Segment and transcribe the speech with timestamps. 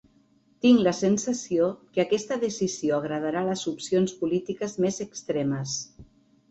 [0.65, 1.67] Tinc la sensació
[1.97, 5.81] que aquesta decisió agradarà a les opcions polítiques més extremes.